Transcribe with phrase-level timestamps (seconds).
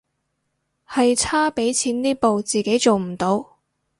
[0.89, 3.57] 係差畀錢呢步自己做唔到